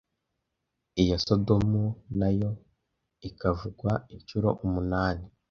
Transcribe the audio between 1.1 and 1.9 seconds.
Sodomu